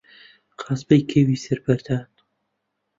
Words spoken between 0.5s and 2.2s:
قاسپەی کەوی سەر بەردان